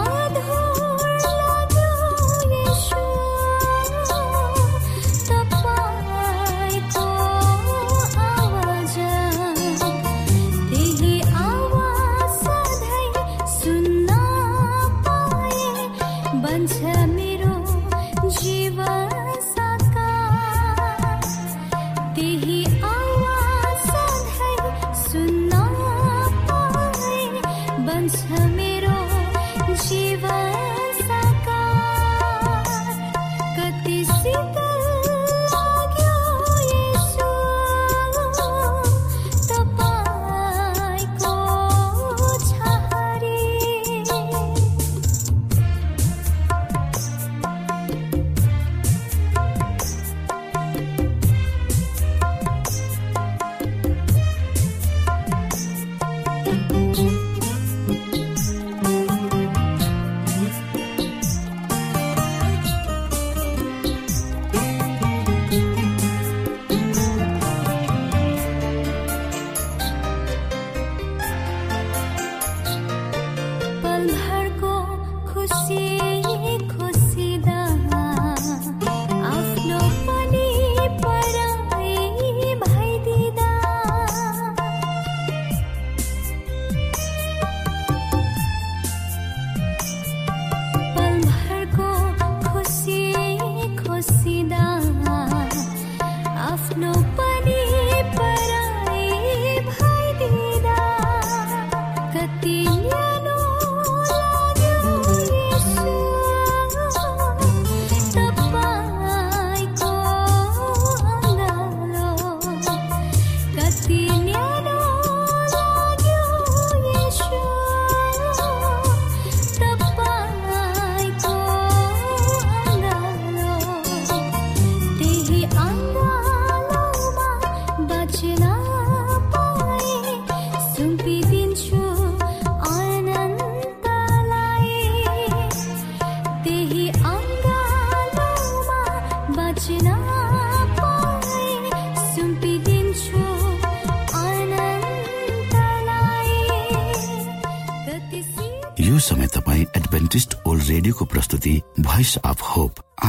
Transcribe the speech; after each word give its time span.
बचना 0.00 0.47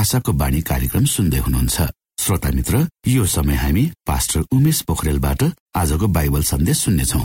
आशाको 0.09 0.33
बाणी 0.33 0.61
कार्यक्रम 0.65 1.05
सुन्दै 1.05 1.37
हुनुहुन्छ। 1.37 1.77
श्रोता 2.17 2.49
मित्र 2.57 2.75
यो 3.07 3.25
समय 3.29 3.55
हामी 3.61 3.83
पास्टर 4.09 4.41
उमेश 4.49 4.81
पोखरेलबाट 4.89 5.41
आजको 5.77 6.07
बाइबल 6.09 6.41
सन्देश 6.49 6.77
सुन्नेछौ। 6.81 7.21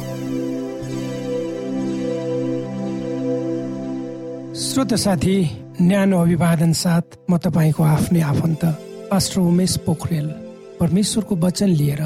श्रोत 4.52 4.92
साथी 5.00 5.36
न्यानो 5.81 6.16
अभिवादन 6.20 6.72
साथ 6.76 7.06
म 7.25 7.40
तपाईँको 7.40 7.82
आफ्नै 7.88 8.20
आफन्त 8.20 8.62
पास्टर 9.08 9.40
उमेश 9.40 9.72
पोखरेल। 9.88 10.28
परमेश्वरको 10.76 11.34
वचन 11.40 11.70
लिएर 11.81 12.02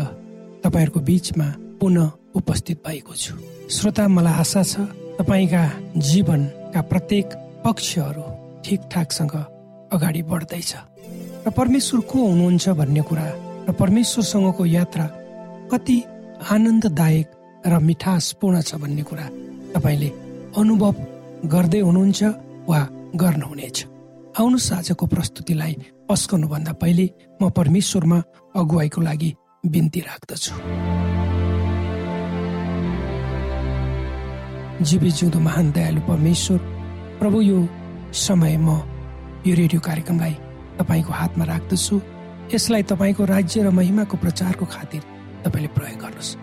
तपाईँहरूको 0.62 1.00
बिचमा 1.02 1.48
पुनः 1.82 2.38
उपस्थित 2.38 2.78
भएको 2.86 3.14
छु। 3.18 3.34
श्रोता 3.66 4.06
मलाई 4.14 4.34
आशा 4.46 4.62
छ 4.62 4.86
तपाईँका 5.18 5.64
जीवनका 6.06 6.80
प्रत्येक 6.86 7.26
पक्षहरू 7.66 8.26
ठिकठाकसँग 8.62 9.57
अगाडि 9.92 10.22
बढ्दैछ। 10.22 10.72
र 11.46 11.50
परमेश्वर 11.50 12.00
को 12.10 12.18
हुनुहुन्छ 12.18 12.68
भन्ने 12.80 13.02
कुरा 13.08 13.26
र 13.68 13.72
परमेश्वरसँगको 13.72 14.64
यात्रा 14.66 15.06
कति 15.72 15.96
आनन्ददायक 16.50 17.26
र 17.66 17.78
मिठासपूर्ण 17.78 18.56
छ 18.62 18.74
भन्ने 18.82 19.02
कुरा 19.02 19.26
तपाईँले 19.74 20.10
अनुभव 20.56 20.94
गर्दै 21.52 21.80
हुनुहुन्छ 21.80 22.20
वा 22.68 22.80
गर्नुहुनेछ। 23.16 23.78
आउनुहोस् 24.38 24.72
आजको 24.72 25.04
प्रस्तुतिलाई 25.06 25.74
पस्कनुभन्दा 26.08 26.72
पहिले 26.82 27.06
म 27.40 27.50
परमेश्वरमा 27.50 28.18
अगुवाईको 28.56 29.00
लागि 29.00 29.30
बिन्ती 29.66 30.00
राख्दछु। 30.00 30.54
जीवी 34.78 35.10
जिउँदो 35.10 35.38
महान 35.40 35.66
दयालु 35.72 36.00
परमेश्वर 36.06 36.58
प्रभु 37.18 37.38
यो 37.40 37.58
समय 38.14 38.56
म 38.56 38.68
यो 39.48 39.54
रेडियो 39.56 39.80
कार्यक्रमलाई 39.80 40.34
तपाईँको 40.78 41.12
हातमा 41.12 41.44
राख्दछु। 41.44 41.96
यसलाई 42.52 42.82
तपाईँको 42.82 43.24
राज्य 43.24 43.62
र 43.64 43.70
महिमाको 43.70 44.16
प्रचारको 44.16 44.64
खातिर 44.64 45.02
तपाईँले 45.44 45.68
प्रयोग 45.76 45.98
गर्नुहोस्। 46.00 46.36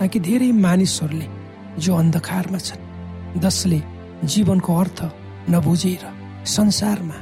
ताकि 0.00 0.18
धेरै 0.20 0.50
मानिसहरूले 0.52 1.28
जो 1.80 1.90
अन्धकारमा 1.96 2.58
छन् 2.58 3.40
जसले 3.40 3.78
जीवनको 4.24 4.72
अर्थ 4.76 5.00
नबुझेर 5.48 6.04
संसारमा 6.46 7.18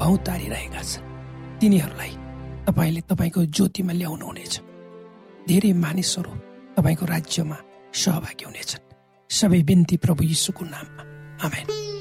भौतारिरहेका 0.00 0.82
छन् 0.82 1.08
तिनीहरूलाई 1.60 2.12
तपाईँले 2.66 3.00
तपाईँको 3.10 3.40
ज्योतिमा 3.56 3.92
ल्याउनुहुनेछ 3.92 4.54
धेरै 5.48 5.72
मानिसहरू 5.84 6.32
तपाईँको 6.76 7.04
राज्यमा 7.06 7.56
सहभागी 7.92 8.44
हुनेछन्। 8.48 8.84
सबै 9.30 9.60
बिन्ती 9.62 9.96
प्रभु 9.96 10.22
यीशुको 10.24 10.64
नाममा। 10.64 11.02
आमेन। 11.44 11.99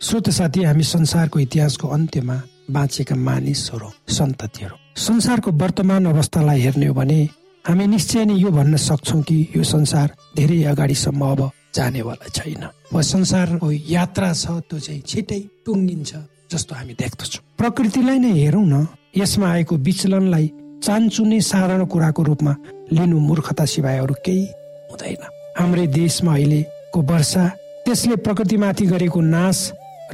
श्रोत 0.00 0.28
साथी 0.30 0.62
हामी 0.62 0.82
संसारको 0.82 1.38
इतिहासको 1.40 1.88
अन्त्यमा 1.88 2.34
बाँचेका 2.70 3.14
मानिसहरू 3.18 3.88
सन्ततिहरू। 4.14 4.76
संसारको 4.94 5.50
वर्तमान 5.50 6.04
अवस्थालाई 6.06 6.60
हेर्ने 6.60 6.86
हो 6.86 6.94
भने 6.94 7.18
हामी 7.64 7.86
निश्चय 7.86 8.24
नै 8.24 8.34
यो 8.38 8.50
भन्न 8.50 8.76
सक्छौँ 8.78 9.22
कि 9.22 9.36
यो 9.56 9.62
संसार 9.64 10.14
धेरै 10.36 10.62
अगाडिसम्म 10.70 11.22
अब 11.24 11.50
जानेवाला 11.74 12.28
छैन। 12.30 12.64
वा 12.94 13.00
संसारको 13.02 13.70
यात्रा 13.70 14.32
छ 14.32 14.46
त्यो 14.70 14.78
चाहिँ 14.78 15.02
छिटै 15.02 15.40
टुङ्गिन्छ 15.66 16.10
जस्तो 16.46 16.74
हामी 16.74 16.94
देख्दछौँ। 16.94 17.42
प्रकृतिलाई 17.58 18.18
नै 18.22 18.32
हेरौँ 18.38 18.66
न 18.66 18.86
यसमा 19.18 19.46
आएको 19.50 19.76
विचलनलाई 19.82 20.46
चान्चुने 20.78 21.40
साधारण 21.42 21.84
कुराको 21.90 22.22
रूपमा 22.22 22.54
लिनु 22.94 23.18
मूर्खता 23.18 23.64
सिवाय 23.66 23.98
अरू 23.98 24.14
केही 24.22 24.46
हुँदैन। 24.94 25.22
हाम्रै 25.58 25.86
देशमा 25.90 26.32
अहिलेको 26.34 27.00
वर्षा 27.02 27.44
त्यसले 27.84 28.16
प्रकृतिमाथि 28.22 28.86
गरेको 28.86 29.20
नाश 29.20 29.58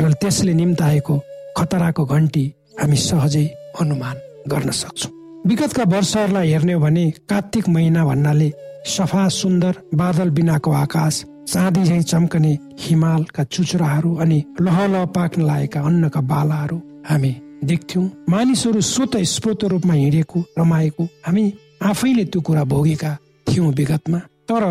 र 0.00 0.12
त्यसले 0.12 0.52
निम्ताएको 0.54 1.14
खतराको 1.56 2.04
घन्टी 2.04 2.44
हामी 2.80 2.96
सहजै 2.98 3.46
अनुमान 3.80 4.16
गर्न 4.48 4.70
सक्छौँ। 4.72 5.12
विगतका 5.46 5.84
वर्षहरूलाई 5.86 6.50
हेर्ने 6.50 6.72
हो 6.72 6.80
भने 6.80 7.04
कार्तिक 7.30 7.68
महिना 7.68 8.04
भन्नाले 8.04 8.50
सफा 8.86 9.28
सुन्दर 9.28 9.74
बादल 9.94 10.30
बिनाको 10.30 10.70
आकाश 10.74 11.24
चाँदी 11.48 11.82
झै 11.84 12.00
चम्कने 12.02 12.52
हिमालका 12.80 13.44
चुचुराहरू 13.44 14.14
अनि 14.16 14.42
लह 14.60 14.86
लह 14.86 15.04
पाक्न 15.16 15.42
लागेका 15.42 15.80
अन्नका 15.80 16.20
बालाहरू 16.20 16.76
हामी 17.08 17.34
देख्थ्यौँ। 17.64 18.10
मानिसहरू 18.28 18.80
स्वत 18.80 19.16
स्फूर्त 19.32 19.64
रूपमा 19.72 19.94
हिँडेको 19.94 20.44
रमाएको 20.58 21.04
हामी 21.26 21.44
आफैले 21.82 22.24
त्यो 22.24 22.40
कुरा 22.40 22.64
भोगेका 22.64 23.16
थियौँ 23.46 23.72
विगतमा। 23.72 24.20
तर 24.48 24.64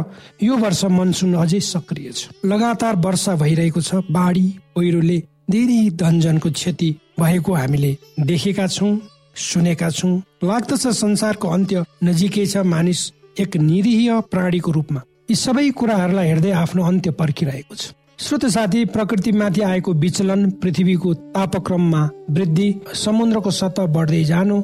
यो 0.44 0.58
वर्ष 0.58 0.84
मनसुन 0.92 1.34
अझै 1.36 1.60
सक्रिय 1.60 2.12
छ। 2.12 2.30
लगातार 2.46 2.96
वर्षा 3.06 3.36
भइरहेको 3.36 3.82
छ। 3.82 4.02
बाढी 4.12 4.48
पहिरोले 4.76 5.18
धेरै 5.52 5.80
धनजनको 5.98 6.50
क्षति 6.52 6.90
भएको 7.20 7.54
हामीले 7.54 7.98
देखेका 8.22 8.68
छौँ 8.68 8.94
सुनेका 9.36 9.90
छौँ। 9.90 10.22
लाग्दछ 10.44 10.88
संसारको 10.94 11.48
अन्त्य 11.48 11.84
नजिकै 12.04 12.46
छ 12.46 12.58
मानिस 12.66 13.02
एक 13.40 13.58
निरीह 13.58 14.20
प्राणीको 14.32 14.72
रूपमा। 14.72 15.02
यी 15.30 15.36
सबै 15.36 15.70
कुराहरूलाई 15.72 16.28
हेर्दै 16.28 16.52
आफ्नो 16.54 16.84
अन्त्य 16.84 17.12
पर्खिरहेको 17.20 17.76
छ। 17.76 17.92
श्रोत 18.20 18.46
साथी 18.46 18.86
प्रकृतिमाथि 18.94 19.62
आएको 19.62 19.94
विचलन 19.94 20.50
पृथ्वीको 20.62 21.14
तापक्रममा 21.34 22.02
वृद्धि 22.30 22.68
समुद्रको 22.96 23.52
सतह 23.52 23.86
बढ्दै 23.90 24.24
जानु 24.24 24.62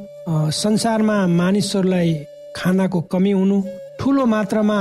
संसारमा 0.56 1.16
मानिसहरूलाई 1.28 2.14
खानाको 2.56 3.02
कमी 3.12 3.32
हुनु 3.32 3.58
ठुलो 4.00 4.26
मात्रामा 4.26 4.80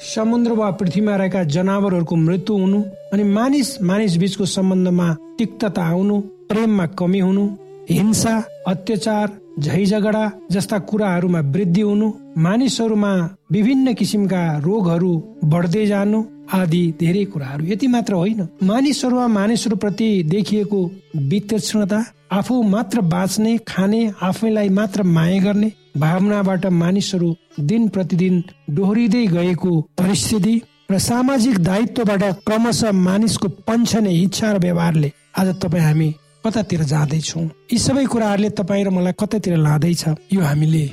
समुद्र 0.00 0.52
वा 0.52 0.70
पृथ्वीमा 0.70 1.16
रहेका 1.16 1.42
जनावरहरूको 1.44 2.16
मृत्यु 2.16 2.56
हुनु 2.58 2.82
अनि 3.12 3.24
मानिस 3.24 3.82
मानिस 3.82 4.16
बीचको 4.16 4.44
सम्बन्धमा 4.46 5.08
तिक्तता 5.38 5.82
आउनु 5.82 6.20
प्रेममा 6.20 6.86
कमी 6.98 7.20
हुनु 7.20 7.44
हिंसा 7.90 8.34
अत्याचार 8.66 9.28
झै 9.60 9.84
झगडा 9.84 10.30
जस्ता 10.50 10.78
कुराहरूमा 10.78 11.40
वृद्धि 11.40 11.80
हुनु 11.80 12.12
मानिसहरूमा 12.38 13.12
विभिन्न 13.52 13.94
किसिमका 13.94 14.42
रोगहरू 14.58 15.12
बढ्दै 15.44 15.86
जानु 15.86 16.24
आदि 16.52 16.82
धेरै 17.00 17.24
कुराहरू। 17.24 17.64
यति 17.64 17.86
मात्र 17.86 18.14
होइन। 18.14 18.48
मानिसहरूमा 18.62 19.26
मानिसहरू 19.26 19.76
प्रति 19.76 20.22
देखिएको 20.22 20.80
वितक्षणता 21.30 22.04
आफू 22.32 22.62
मात्र 22.62 23.00
बाँच्ने 23.00 23.58
खाने 23.68 24.12
आफैलाई 24.22 24.68
मात्र 24.68 25.02
माया 25.02 25.42
गर्ने 25.42 25.72
भावनाबाट 25.98 26.66
मानिसहरू 26.82 27.34
दिन 27.60 27.88
प्रतिदिन 27.88 28.42
डोहोरिँदै 28.70 29.26
गएको 29.26 29.80
परिस्थिति 29.98 30.54
र 30.90 30.98
सामाजिक 30.98 31.58
दायित्वबाट 31.58 32.22
क्रमशः 32.46 32.92
मानिसको 32.92 33.48
पन्छने 33.66 34.12
इच्छा 34.22 34.52
र 34.52 34.58
व्यवहारले 34.58 35.12
आज 35.38 35.48
तपाईँ 35.62 35.84
हामी 35.84 36.14
कतातिर 36.46 36.82
जाँदैछौँ? 36.82 37.44
यी 37.72 37.78
सबै 37.78 38.04
कुराहरूले 38.06 38.50
तपाईँ 38.50 38.84
र 38.84 38.90
मलाई 38.90 39.12
कतातिर 39.20 39.56
लाँदैछ? 39.56 40.04
यो 40.32 40.40
हामीले 40.40 40.84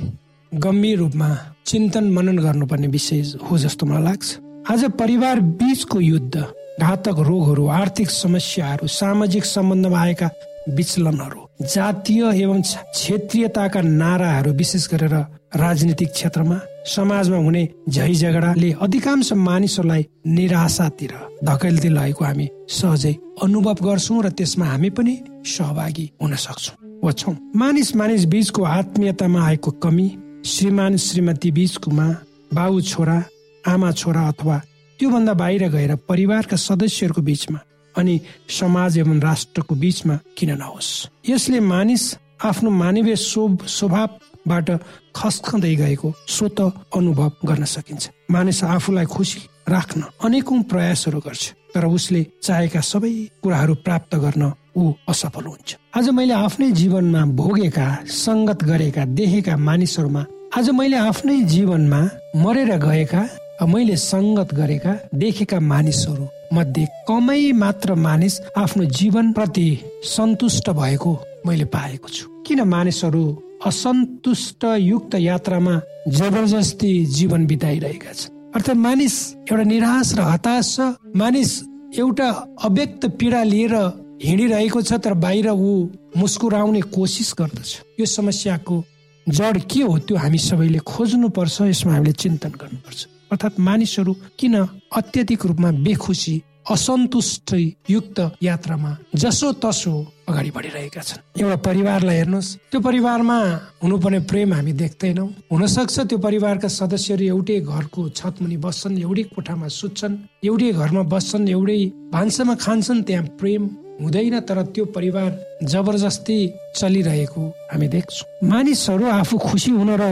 गम्भीर 0.52 0.98
रूपमा 0.98 1.28
चिन्तन 1.66 2.10
मनन 2.10 2.38
गर्नुपर्ने 2.38 2.88
विषय 2.88 3.22
हो 3.44 3.58
जस्तो 3.58 3.86
मलाई 3.86 4.02
लाग्छ। 4.02 4.28
आज 4.70 4.84
परिवार 4.98 5.40
बीचको 5.40 6.00
युद्ध 6.00 6.34
घातक 6.80 7.16
रोगहरू 7.28 7.66
आर्थिक 7.70 8.10
समस्याहरू 8.10 8.86
सामाजिक 8.90 9.44
सम्बन्धमा 9.44 10.00
आएका 10.00 10.30
विचलनहरू 10.74 11.43
जातीय 11.60 12.22
एवं 12.34 12.60
क्षेत्रीयताका 12.60 13.80
नाराहरू 13.80 14.52
विशेष 14.52 14.86
गरेर 14.92 15.14
राजनीतिक 15.56 16.10
क्षेत्रमा 16.10 16.56
समाजमा 16.86 17.36
हुने 17.36 17.64
झै 17.88 18.12
झगडाले 18.12 18.70
अधिकांश 18.80 19.32
मानिसहरूलाई 19.38 20.02
निराशातिर 20.26 21.12
धकेल्दै 21.46 21.90
लगेको 21.94 22.24
हामी 22.24 22.46
सहजै 22.70 23.12
अनुभव 23.46 23.84
गर्छौँ 23.86 24.22
र 24.24 24.28
त्यसमा 24.38 24.66
हामी 24.66 24.90
पनि 24.98 25.14
सहभागी 25.46 26.06
हुन 26.22 26.34
सक्छौँ 26.44 26.76
वा 27.04 27.12
मानिस 27.54 27.94
मानिस 27.96 28.24
बीचको 28.34 28.62
आत्मीयतामा 28.70 29.46
आएको 29.46 29.70
कमी 29.82 30.08
श्रीमान 30.46 30.96
श्रीमती 31.06 31.50
बीचकोमा 31.56 32.08
बाउ 32.54 32.80
छोरा 32.90 33.18
आमा 33.64 33.90
छोरा 34.00 34.26
अथवा 34.28 34.58
त्योभन्दा 34.98 35.32
बाहिर 35.40 35.68
गएर 35.70 35.94
परिवारका 36.08 36.56
सदस्यहरूको 36.58 37.22
बीचमा 37.22 37.58
अनि 37.96 38.14
समाज 38.50 38.98
एवं 38.98 39.20
राष्ट्रको 39.20 39.74
बीचमा 39.74 40.14
किन 40.36 40.50
नहोस्। 40.58 40.90
यसले 41.28 41.60
मानिस 41.60 42.04
आफ्नो 42.44 42.70
मानवीय 42.70 43.16
स्वभावबाट 43.16 44.68
खस्कँदै 45.16 45.74
गएको 45.76 46.08
स्वत 46.28 46.60
अनुभव 46.96 47.32
गर्न 47.48 47.64
सकिन्छ। 47.64 48.02
मानिस 48.30 48.64
आफूलाई 48.64 49.06
खुसी 49.06 49.40
राख्न 49.68 50.00
अनेकौं 50.24 50.62
प्रयासहरू 50.70 51.20
गर्छ 51.26 51.44
तर 51.74 51.84
उसले 51.86 52.20
चाहेका 52.42 52.80
सबै 52.80 53.12
कुराहरू 53.42 53.74
प्राप्त 53.84 54.14
गर्न 54.14 54.52
ऊ 54.76 54.92
असफल 55.08 55.44
हुन्छ। 55.46 55.70
आज 55.96 56.08
मैले 56.10 56.34
आफ्नै 56.34 56.70
जीवनमा 56.70 57.22
भोगेका 57.38 57.86
सङ्गत 58.04 58.60
गरेका 58.64 59.04
देखेका 59.18 59.56
मानिसहरूमा 59.56 60.22
आज 60.58 60.70
मैले 60.70 60.96
आफ्नै 61.08 61.40
जीवनमा 61.54 62.00
मरेर 62.42 62.70
गएका 62.78 63.22
मैले 63.62 63.96
सङ्गत 63.96 64.54
गरेका 64.54 64.92
देखेका 65.14 65.58
मानिसहरू 65.60 66.26
मध्ये 66.52 66.86
कमै 67.08 67.52
मात्र 67.52 67.94
मानिस 67.94 68.40
आफ्नो 68.56 68.84
जीवन 68.98 69.32
प्रति 69.32 69.68
सन्तुष्ट 70.04 70.70
भएको 70.70 71.12
मैले 71.46 71.64
पाएको 71.64 72.08
छु। 72.08 72.28
किन 72.46 72.60
मानिसहरू 72.68 73.24
असन्तुष्ट 73.66 74.64
युक्त 74.78 75.14
यात्रामा 75.14 75.80
जबरजस्ती 76.08 76.92
जीवन 77.06 77.46
बिताइरहेका 77.46 78.12
छन्? 78.12 78.32
अर्थात् 78.54 78.76
मानिस 78.76 79.14
एउटा 79.50 79.64
निराश 79.64 80.14
र 80.18 80.20
हताश 80.20 80.74
छ। 80.76 80.80
मानिस 81.16 81.50
एउटा 81.98 82.28
अव्यक्त 82.64 83.06
पीडा 83.18 83.42
लिएर 83.42 83.74
हिँडिरहेको 84.22 84.82
छ 84.82 84.92
तर 84.98 85.14
बाहिर 85.14 85.48
ऊ 85.50 85.88
मुस्कुराउने 86.16 86.80
कोसिस 86.90 87.34
गर्दछ। 87.38 87.70
यो 88.00 88.06
समस्याको 88.06 88.84
जड 89.26 89.56
के 89.70 89.82
हो 89.82 89.98
त्यो 89.98 90.16
हामी 90.16 90.38
सबैले 90.38 90.78
खोज्नु 90.84 91.28
पर्छ 91.28 91.60
यसमा 91.62 91.92
हामीले 91.94 92.12
चिन्तन 92.12 92.52
गर्नुपर्छ। 92.60 93.13
अर्थात् 93.34 93.58
मानिसहरू 93.58 94.12
किन 94.38 94.54
अत्याधिक 94.94 95.46
रूपमा 95.46 95.70
बेखुसी 95.82 96.34
असन्तुष्ट 96.64 97.50
युक्त 97.90 98.18
यात्रामा 98.42 98.90
जसो 99.20 99.52
तसो 99.60 99.92
अगाडि 100.28 100.50
बढिरहेका 100.56 101.02
छन्? 101.02 101.20
एउटा 101.36 101.56
परिवारलाई 101.60 102.16
हेर्नुहोस्। 102.16 102.48
त्यो 102.70 102.80
परिवारमा 102.80 103.36
हुनुपर्ने 103.82 104.20
प्रेम 104.30 104.52
हामी 104.54 104.72
देख्दैनौँ। 104.72 105.28
हुनसक्छ 105.52 105.96
त्यो 106.08 106.18
परिवारका 106.24 106.68
सदस्यहरू 106.78 107.24
एउटै 107.34 107.58
घरको 107.60 108.00
छतमुनि 108.16 108.56
बस्छन् 108.64 108.96
एउटै 109.04 109.24
कोठामा 109.34 109.68
सुत्छन् 109.68 110.16
एउटै 110.48 110.70
घरमा 110.72 111.02
बस्छन् 111.12 111.48
एउटै 111.52 111.80
भान्सामा 112.14 112.54
खान्छन् 112.64 113.04
त्यहाँ 113.04 113.26
प्रेम 113.36 113.62
हुँदैन 114.00 114.40
तर 114.48 114.58
त्यो 114.72 114.84
परिवार 114.96 115.30
जबरजस्ती 115.68 116.38
चलिरहेको 116.80 117.42
हामी 117.70 117.86
देख्छौँ। 117.94 118.48
मानिसहरू 118.48 119.04
आफू 119.20 119.36
खुसी 119.38 119.70
हुन 119.70 119.90
र 120.00 120.04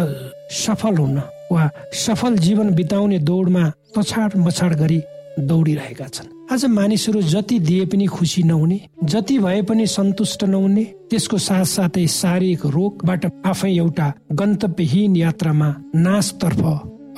सफल 0.52 0.95
हुन 1.00 1.17
वा 1.52 1.71
सफल 1.97 2.37
जीवन 2.38 2.75
बिताउने 2.75 3.18
दौडमा 3.21 3.64
तछाड 3.97 4.37
मछाड 4.37 4.75
गरी 4.76 5.00
दौडिरहेका 5.40 6.06
छन्। 6.06 6.30
आज 6.52 6.64
मानिसहरू 6.68 7.21
जति 7.23 7.59
दिए 7.59 7.85
पनि 7.87 8.06
खुसी 8.06 8.42
नहुने 8.42 8.78
जति 9.04 9.38
भए 9.38 9.61
पनि 9.62 9.87
सन्तुष्ट 9.87 10.44
नहुने 10.44 10.85
त्यसको 11.11 11.38
साथ 11.38 11.64
साथै 11.64 12.06
शारीरिक 12.06 12.66
रोगबाट 12.66 13.25
आफै 13.47 13.73
एउटा 13.76 14.12
गन्तव्यहीन 14.32 15.16
यात्रामा 15.16 15.68
नाशतर्फ 15.97 16.61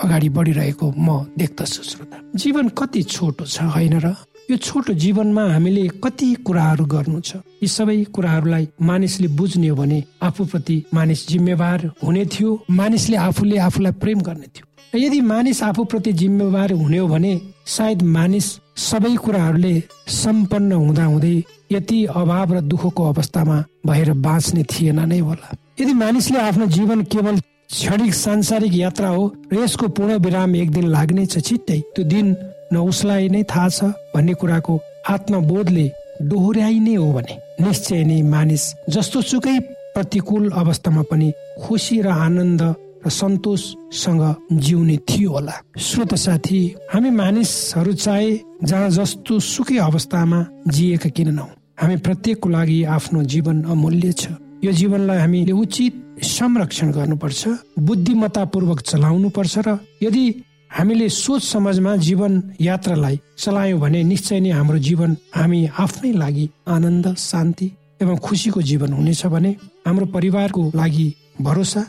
अगाडि 0.04 0.28
बढिरहेको 0.28 0.92
म 0.98 1.08
देख्दछु 1.38 1.82
श्रोता। 1.82 2.16
जीवन 2.34 2.68
कति 2.78 3.02
छोटो 3.02 3.44
छ 3.46 3.62
होइन 3.74 3.98
र? 3.98 4.14
यो 4.50 4.56
छोटो 4.56 4.92
जीवनमा 4.92 5.42
हामीले 5.52 5.86
कति 6.04 6.26
कुराहरू 6.44 6.84
गर्नु 6.84 7.20
छ? 7.20 7.36
यी 7.62 7.68
सबै 7.68 7.96
कुराहरूलाई 8.12 8.68
मानिसले 8.82 9.28
बुझ्ने 9.28 9.68
हो 9.68 9.76
भने 9.76 10.02
आफूप्रति 10.22 10.76
मानिस 10.94 11.26
जिम्मेवार 11.28 11.90
हुने 12.04 12.24
थियो 12.26 12.50
मानिसले 12.70 13.16
आफूले 13.16 13.56
आफूलाई 13.58 13.92
प्रेम 14.02 14.20
गर्ने 14.20 14.46
थियो। 14.46 14.98
यदि 14.98 15.20
मानिस 15.20 15.62
आफूप्रति 15.62 16.12
जिम्मेवार 16.12 16.72
हुने 16.72 16.98
हो 16.98 17.08
भने 17.08 17.40
सायद 17.66 18.02
मानिस 18.02 18.46
सबै 18.76 19.14
कुराहरूले 19.16 19.82
सम्पन्न 20.12 20.72
हुँदा 20.72 21.04
हुँदै 21.04 21.42
यति 21.72 22.04
अभाव 22.04 22.54
र 22.54 22.60
दुःखको 22.60 23.02
अवस्थामा 23.12 23.64
भएर 23.86 24.12
बाँच्ने 24.12 24.62
थिएन 24.62 25.00
नै 25.08 25.18
होला। 25.18 25.56
यदि 25.80 25.92
मानिसले 25.94 26.38
आफ्नो 26.38 26.66
जीवन 26.76 27.02
केवल 27.12 27.40
क्षणिक 27.40 28.14
सांसारिक 28.14 28.74
यात्रा 28.76 29.08
हो 29.08 29.22
र 29.52 29.62
यसको 29.64 29.88
पूर्ण 29.88 30.18
विराम 30.20 30.56
एक 30.56 30.70
दिन 30.70 30.86
लाग्ने 30.88 31.26
छ 31.26 31.38
छिट्टै 31.40 31.80
त्यो 31.96 32.04
दिन 32.04 32.34
न 32.72 32.76
उसलाई 32.90 33.28
नै 33.28 33.42
थाहा 33.50 33.68
छ 33.68 33.84
भन्ने 34.14 34.34
कुराको 34.40 34.74
आत्मबोधले 35.10 35.86
डोहोऱ्याइ 36.22 36.78
नै 36.80 36.94
हो 36.94 37.12
भने। 37.12 37.34
निश्चय 37.60 38.02
नै 38.04 38.22
मानिस 38.22 38.64
जस्तो 38.90 39.20
सुकै 39.30 39.58
प्रतिकूल 39.94 40.50
अवस्थामा 40.62 41.02
पनि 41.10 41.28
खुसी 41.62 42.00
र 42.02 42.08
आनन्द 42.26 42.62
र 43.04 43.10
सन्तोषसँग 43.10 44.22
जिउने 44.64 44.96
थियो 45.08 45.30
होला। 45.30 45.54
श्रोत 45.78 46.14
साथी 46.14 46.60
हामी 46.92 47.10
मानिसहरू 47.10 47.92
चाहे 48.04 48.30
जहाँ 48.64 48.90
जस्तो 48.90 49.38
सुकै 49.44 49.76
अवस्थामा 49.78 50.38
जिएका 50.68 51.08
किन 51.16 51.28
नहौ 51.34 51.48
हामी 51.80 51.96
प्रत्येकको 52.06 52.48
लागि 52.48 52.78
आफ्नो 52.96 53.22
जीवन 53.32 53.62
अमूल्य 53.72 54.12
छ। 54.12 54.24
यो 54.64 54.72
जीवनलाई 54.72 55.18
हामीले 55.18 55.52
उचित 55.52 55.94
संरक्षण 56.24 56.90
गर्नुपर्छ 56.96 57.42
बुद्धिमत्तापूर्वक 57.78 58.80
चलाउनु 58.80 59.28
पर्छ 59.36 59.54
र 59.66 59.78
यदि 60.02 60.24
हामीले 60.74 61.08
सोच 61.08 61.42
समाजमा 61.42 61.94
जीवन 61.96 62.32
यात्रालाई 62.60 63.18
चलायौँ 63.38 63.78
भने 63.80 64.02
निश्चय 64.02 64.40
नै 64.40 64.50
हाम्रो 64.50 64.78
जीवन 64.78 65.16
हामी 65.34 65.60
आफ्नै 65.78 66.12
लागि 66.12 66.48
आनन्द 66.66 67.06
शान्ति 67.14 67.70
एवं 68.02 68.16
खुसीको 68.26 68.62
जीवन 68.70 68.92
हुनेछ 68.92 69.26
भने 69.26 69.50
हाम्रो 69.86 70.06
परिवारको 70.16 70.62
लागि 70.74 71.06
भरोसा 71.40 71.84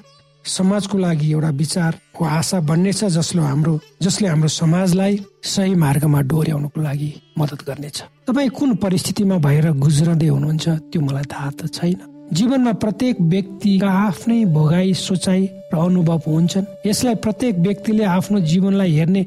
समाजको 0.45 0.97
लागि 0.97 1.31
एउटा 1.31 1.49
विचारको 1.61 2.25
आशा 2.37 2.59
बन्नेछ 2.69 3.03
जसले 3.17 3.41
हाम्रो 3.41 3.79
जसले 4.01 4.27
हाम्रो 4.27 4.47
समाजलाई 4.61 5.19
सही 5.53 5.75
मार्गमा 5.75 6.21
डोर्याउनको 6.31 6.81
लागि 6.81 7.13
मद्दत 7.39 7.61
गर्नेछ। 7.67 7.97
तपाईँ 8.27 8.49
कुन 8.49 8.75
परिस्थितिमा 8.85 9.37
भएर 9.45 9.71
गुज्रदै 9.85 10.27
हुनुहुन्छ 10.27 10.69
त्यो 10.69 11.01
मलाई 11.01 11.25
थाहा 11.33 11.49
त 11.57 11.73
छैन। 11.73 12.14
जीवनमा 12.33 12.71
प्रत्येक 12.81 13.15
व्यक्तिका 13.21 13.89
आफ्नै 13.89 14.43
भोगाई 14.49 14.93
सोचाइ 14.97 15.41
र 15.73 15.77
अनुभव 15.77 16.21
हुन्छन्। 16.25 16.65
यसलाई 16.85 17.15
प्रत्येक 17.21 17.55
व्यक्तिले 17.59 18.03
आफ्नो 18.03 18.39
जीवनलाई 18.39 18.91
हेर्ने 18.91 19.21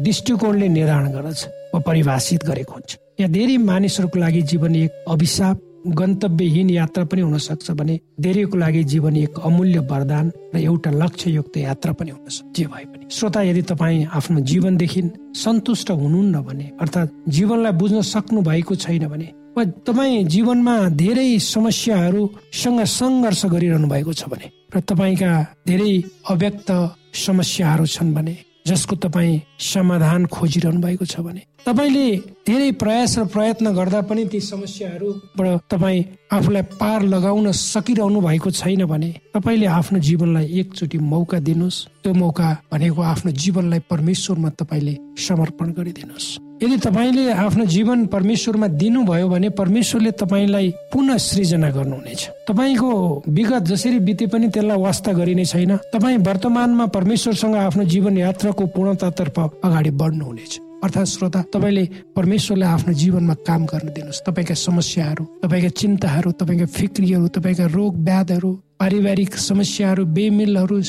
दृष्टिकोणले 0.00 0.68
निर्धारण 0.68 1.06
गर्दछ 1.12 1.40
वा 1.74 1.80
परिभाषित 1.80 2.44
गरेको 2.44 2.72
हुन्छ। 2.74 2.90
यहाँ 3.20 3.32
धेरै 3.32 3.56
मानिसहरूको 3.56 4.18
लागि 4.18 4.42
जीवन 4.42 4.74
एक 4.76 4.90
अभिशाप 5.08 5.56
गन्तव्यहीन 5.96 6.70
यात्रा 6.70 7.04
पनि 7.04 7.20
हुन 7.22 7.38
सक्छ 7.38 7.70
भने 7.70 7.98
धेरैको 8.20 8.56
लागि 8.58 8.82
जीवन 8.84 9.16
एक 9.16 9.38
अमूल्य 9.40 9.78
वरदान 9.90 10.26
र 10.54 10.58
एउटा 10.58 10.90
लक्ष्ययुक्त 10.90 11.56
यात्रा 11.56 11.92
पनि 11.92 12.10
हुन 12.10 12.28
सक्छ। 12.28 12.56
जे 12.56 12.64
भए 12.66 12.84
पनि 12.84 13.04
श्रोता 13.10 13.42
यदि 13.42 13.62
तपाईँ 13.62 14.06
आफ्नो 14.12 14.40
जीवनदेखि 14.40 15.02
सन्तुष्ट 15.38 15.90
हुनुहुन्न 15.90 16.42
भने 16.42 16.70
अर्थात् 16.80 17.14
जीवनलाई 17.30 17.72
बुझ्न 17.72 18.00
सक्नु 18.04 18.40
भएको 18.42 18.74
छैन 18.74 19.06
भने 19.08 19.39
तपाईँ 19.56 20.24
जीवनमा 20.24 20.76
धेरै 20.94 21.38
समस्याहरूसँग 21.38 22.80
सङ्घर्ष 22.90 23.44
गरिरहनु 23.46 23.88
भएको 23.88 24.12
छ 24.12 24.28
भने 24.28 24.46
र 24.70 24.80
तपाईँका 24.80 25.30
धेरै 25.66 25.92
अव्यक्त 26.30 26.70
समस्याहरू 27.16 27.86
छन् 27.88 28.14
भने 28.14 28.36
जसको 28.66 28.96
तपाईँ 28.96 29.40
समाधान 29.58 30.26
खोजिरहनु 30.28 30.80
भएको 30.80 31.04
छ 31.04 31.20
भने 31.20 31.42
तपाईँले 31.66 32.06
धेरै 32.46 32.70
प्रयास 32.82 33.18
र 33.18 33.24
प्रयत्न 33.30 33.72
गर्दा 33.74 34.00
पनि 34.08 34.24
ती 34.32 34.40
समस्याहरूबाट 34.40 35.60
तपाईँ 35.70 36.04
आफूलाई 36.32 36.62
पार 36.80 37.02
लगाउन 37.02 37.52
सकिरहनु 37.52 38.20
भएको 38.20 38.50
छैन 38.50 38.84
भने 38.86 39.10
तपाईँले 39.34 39.66
आफ्नो 39.66 39.98
जीवनलाई 39.98 40.46
एकचोटि 40.60 40.98
मौका 40.98 41.38
दिनुहोस्। 41.38 41.84
त्यो 42.02 42.12
मौका 42.14 42.48
भनेको 42.72 43.02
आफ्नो 43.02 43.30
जीवनलाई 43.32 43.80
परमेश्वरमा 43.90 44.48
तपाईँले 44.56 44.94
समर्पण 45.18 45.72
गरिदिनुहोस्। 45.72 46.28
यदि 46.62 46.76
तपाईँले 46.76 47.32
आफ्नो 47.32 47.64
जीवन 47.64 48.06
परमेश्वरमा 48.06 48.66
दिनुभयो 48.80 49.28
भने 49.28 49.48
परमेश्वरले 49.50 50.10
तपाईँलाई 50.12 50.70
पुनः 50.92 51.16
सृजना 51.16 51.70
गर्नुहुनेछ। 51.70 52.20
तपाईँको 52.48 52.90
विगत 53.28 53.62
जसरी 53.70 53.98
बिते 54.00 54.26
पनि 54.26 54.48
त्यसलाई 54.48 54.78
वास्ता 54.78 55.12
गरिने 55.12 55.44
छैन। 55.44 55.76
तपाईँ 55.92 56.18
वर्तमानमा 56.18 56.86
परमेश्वरसँग 56.86 57.54
आफ्नो 57.56 57.84
जीवन 57.84 58.18
यात्राको 58.18 58.66
पूर्णतातर्फ 58.66 59.38
अगाडि 59.64 59.90
बढ्नुहुनेछ। 59.90 60.69
अर्थात् 60.82 61.08
श्रोता 61.08 61.40
तपाईँले 61.52 61.84
परमेश्वरलाई 62.16 62.68
आफ्नो 62.68 62.92
जीवनमा 62.94 63.34
काम 63.46 63.64
गर्न 63.66 63.88
दिनुहोस्। 63.92 64.22
तपाईँका 64.26 64.54
समस्याहरू 64.56 65.24
तपाईँका 65.44 65.70
चिन्ताहरू 65.76 66.30
तपाईँका 66.40 66.66
फिक्रीहरू 66.66 67.28
तपाईँका 67.28 67.66
रोग 67.68 67.92
व्याधहरू 68.00 68.50
पारिवारिक 68.80 69.36
समस्याहरू 69.36 70.04
बेमिलहरू 70.16 70.80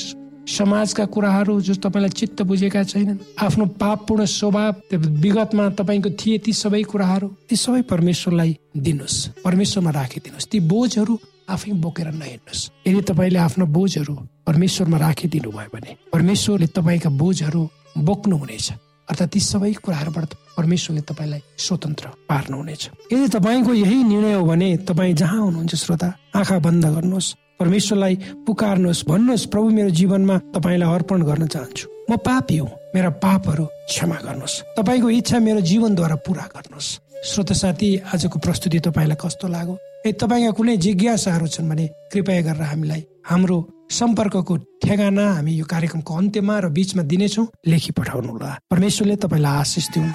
समाजका 0.48 1.06
कुराहरू 1.06 1.54
जो 1.62 1.74
तपाईँलाई 1.76 2.10
चित्त 2.10 2.42
बुझेका 2.42 2.84
छैनन् 2.84 3.18
आफ्नो 3.40 3.66
पापपूर्ण 3.78 4.26
स्वभाव 4.26 4.96
विगतमा 4.96 5.70
तपाईँको 5.76 6.10
थिए 6.18 6.38
ती 6.40 6.54
सबै 6.54 6.82
कुराहरू 6.84 7.28
ती 7.50 7.56
सबै 7.56 7.82
परमेश्वरलाई 7.86 8.52
दिनुहोस्। 8.78 9.44
परमेश्वरमा 9.46 9.92
राखिदिनुहोस्। 9.92 10.50
ती 10.52 10.60
बोझहरू 10.72 11.14
आफै 11.52 11.72
बोकेर 11.84 12.08
नहिँड्नुहोस् 12.12 12.70
यदि 12.88 13.02
तपाईँले 13.12 13.40
आफ्नो 13.40 13.66
बोझहरू 13.76 14.16
परमेश्वरमा 14.48 14.98
राखिदिनु 14.98 15.52
भयो 15.52 15.70
भने 15.74 15.92
परमेश्वरले 16.14 16.68
तपाईँका 16.68 17.10
बोझहरू 17.22 17.62
बोक्नुहुनेछ। 17.98 18.72
अर्थात् 19.12 19.32
ती 19.32 19.40
सबै 19.40 19.72
कुराहरूबाट 19.84 20.30
परमेश्वरले 20.58 21.02
तपाईँलाई 21.02 21.42
स्वतन्त्र 21.58 22.08
पार्नुहुनेछ। 22.30 22.90
यदि 23.12 23.28
तपाईँको 23.28 23.74
यही 23.74 24.04
निर्णय 24.04 24.34
हो 24.34 24.44
भने 24.46 24.78
तपाईँ 24.88 25.14
जहाँ 25.14 25.42
हुनुहुन्छ 25.42 25.76
श्रोता 25.76 26.08
आँखा 26.36 26.60
बन्द 26.60 26.86
गर्नुहोस्। 26.86 27.36
परमेश्वरलाई 27.60 28.16
पुकार्नुहोस्। 28.48 29.06
भन्नुहोस् 29.06 29.46
प्रभु 29.46 29.70
मेरो 29.70 29.90
जीवनमा 29.90 30.38
तपाईँलाई 30.56 30.94
अर्पण 30.96 31.22
गर्न 31.22 31.48
चाहन्छु। 31.48 31.86
म 32.12 32.18
पापी 32.18 32.58
हुँ। 32.58 32.70
मेरा 32.96 33.10
पापहरू 33.10 33.66
क्षमा 33.66 34.16
गर्नुहोस्। 34.16 34.62
तपाईँको 34.80 35.10
इच्छा 35.10 35.40
मेरो 35.40 35.62
जीवनद्वारा 35.62 36.16
पुरा 36.16 36.46
गर्नुहोस्। 36.56 37.11
श्रोत 37.22 37.52
साथी 37.54 37.90
आजको 38.14 38.40
प्रस्तुति 38.40 38.80
तपाईँलाई 38.82 39.18
कस्तो 39.22 39.48
लाग्यो? 39.48 39.78
ए 40.06 40.12
तपाईँका 40.18 40.52
कुनै 40.58 40.76
जिज्ञासाहरू 40.78 41.48
छन् 41.48 41.70
भने 41.70 41.86
कृपया 42.10 42.42
गरेर 42.42 42.66
हामीलाई 42.66 43.02
हाम्रो 43.30 43.58
सम्पर्कको 43.94 44.56
ठेगाना 44.82 45.26
हामी 45.38 45.54
यो 45.54 45.66
कार्यक्रमको 45.70 46.12
अन्त्यमा 46.18 46.56
र 46.60 46.74
बिचमा 46.74 47.04
दिनेछौँ। 47.06 47.46
लेखी 47.70 47.92
पठाउनु 47.94 48.32
होला 48.34 48.52
परमेश्वरले 48.72 49.16
तपाईँलाई 49.22 49.54
आशिष 49.62 49.86
दिउन्। 49.94 50.12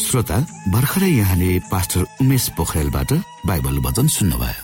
श्रोता 0.00 0.38
भर्खरै 0.72 1.10
यहाँले 1.12 1.58
पास्टर 1.68 2.02
उमेश 2.24 2.48
पोखरेलबाट 2.56 3.12
बाइबल 3.44 3.76
वचन 3.84 4.06
सुन्नुभयो। 4.08 4.63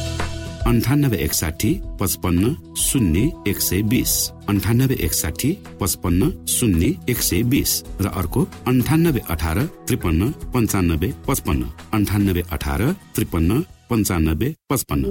अन्ठानब्बे 0.67 1.17
एकसाठी 1.17 1.81
पचपन्न 1.99 2.73
शून्य 2.77 3.29
एक 3.47 3.61
सय 3.61 3.81
बिस. 3.81 4.29
अन्ठानब्बे 4.49 4.95
एकसाठी 4.95 5.57
पचपन्न 5.81 6.45
शून्य 6.45 6.93
एक 7.09 7.21
सय 7.21 7.41
बिस. 7.43 7.71
र 8.01 8.07
अर्को 8.07 8.41
अन्ठानब्बे 8.67 9.21
अठार 9.29 9.59
त्रिपन्न 9.87 10.31
पन्चानब्बे 10.53 11.13
पचपन्न. 11.27 11.63
अन्ठानब्बे 11.93 12.43
अठार 12.51 12.81
त्रिपन्न 13.15 13.59
पन्चानब्बे 13.89 14.55
पचपन्न. 14.69 15.03